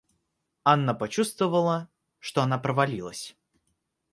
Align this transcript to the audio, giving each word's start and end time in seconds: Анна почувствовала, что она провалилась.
Анна 0.63 0.95
почувствовала, 0.95 1.87
что 2.17 2.41
она 2.41 2.57
провалилась. 2.57 3.37